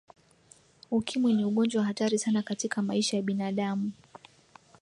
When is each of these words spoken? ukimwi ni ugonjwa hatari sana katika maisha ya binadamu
ukimwi 0.91 1.33
ni 1.33 1.43
ugonjwa 1.45 1.83
hatari 1.83 2.19
sana 2.19 2.41
katika 2.41 2.81
maisha 2.81 3.17
ya 3.17 3.23
binadamu 3.23 3.91